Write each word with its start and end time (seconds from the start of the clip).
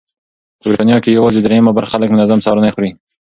په 0.59 0.63
بریتانیا 0.67 0.97
کې 1.03 1.15
یوازې 1.17 1.39
درېیمه 1.41 1.71
برخه 1.77 1.91
خلک 1.93 2.09
منظم 2.11 2.39
سهارنۍ 2.45 2.71
خوري. 2.75 2.91